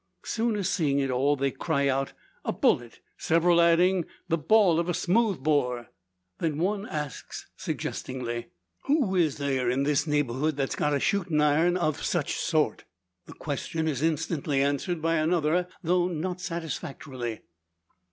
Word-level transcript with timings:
Soon 0.25 0.55
as 0.55 0.67
seeing 0.67 0.97
it 0.97 1.09
they 1.09 1.13
all 1.13 1.37
cry 1.59 1.87
out, 1.87 2.13
"A 2.43 2.51
bullet!" 2.51 3.01
several 3.19 3.61
adding, 3.61 4.05
"The 4.29 4.37
ball 4.39 4.79
of 4.79 4.89
a 4.89 4.95
smooth 4.95 5.37
bore." 5.43 5.89
Then 6.39 6.57
one 6.57 6.87
asks, 6.89 7.45
suggestingly: 7.55 8.47
"Who 8.85 9.13
is 9.15 9.37
there 9.37 9.69
in 9.69 9.83
this 9.83 10.07
neighbourhood 10.07 10.57
that's 10.57 10.75
got 10.75 10.95
a 10.95 10.99
shooting 10.99 11.39
iron 11.39 11.77
of 11.77 12.03
such 12.03 12.33
sort?" 12.39 12.83
The 13.27 13.33
question 13.33 13.87
is 13.87 14.01
instantly 14.01 14.63
answered 14.63 15.03
by 15.03 15.17
another, 15.17 15.67
though 15.83 16.07
not 16.07 16.41
satisfactorily. 16.41 17.41